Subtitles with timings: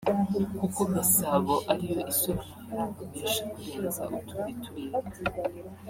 [0.59, 4.97] kuko Gasabo ariyo isora amafaranga menshi kurenza utundi turere